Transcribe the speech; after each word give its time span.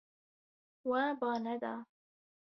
We 0.89 1.03
ba 1.19 1.31
neda. 1.43 1.73